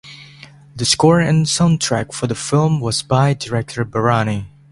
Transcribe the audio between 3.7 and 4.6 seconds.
Bharani.